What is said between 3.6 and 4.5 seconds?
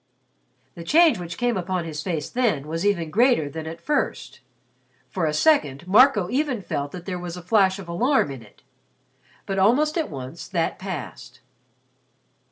at first.